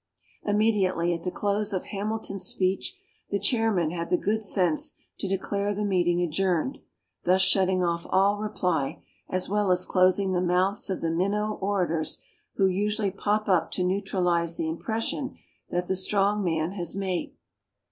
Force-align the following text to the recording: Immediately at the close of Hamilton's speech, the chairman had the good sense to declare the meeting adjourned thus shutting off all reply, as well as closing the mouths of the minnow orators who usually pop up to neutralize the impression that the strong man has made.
Immediately 0.41 1.13
at 1.13 1.21
the 1.21 1.29
close 1.29 1.73
of 1.73 1.85
Hamilton's 1.85 2.47
speech, 2.47 2.97
the 3.29 3.37
chairman 3.37 3.91
had 3.91 4.09
the 4.09 4.17
good 4.17 4.43
sense 4.43 4.95
to 5.19 5.27
declare 5.27 5.75
the 5.75 5.85
meeting 5.85 6.23
adjourned 6.23 6.79
thus 7.23 7.43
shutting 7.43 7.83
off 7.83 8.07
all 8.09 8.39
reply, 8.39 9.03
as 9.29 9.47
well 9.47 9.69
as 9.71 9.85
closing 9.85 10.31
the 10.33 10.41
mouths 10.41 10.89
of 10.89 11.01
the 11.01 11.11
minnow 11.11 11.53
orators 11.61 12.19
who 12.55 12.65
usually 12.65 13.11
pop 13.11 13.47
up 13.47 13.69
to 13.69 13.83
neutralize 13.83 14.57
the 14.57 14.67
impression 14.67 15.37
that 15.69 15.85
the 15.85 15.95
strong 15.95 16.43
man 16.43 16.71
has 16.71 16.95
made. 16.95 17.35